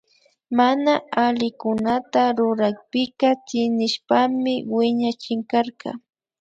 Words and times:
Mana 0.57 0.93
allikunata 1.23 2.21
rurakpika 2.37 3.27
tsinishpami 3.47 4.53
wiñachinkarka 4.75 5.89